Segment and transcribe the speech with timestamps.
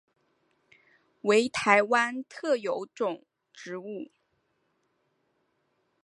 [1.21, 4.09] 为台湾特有种植物。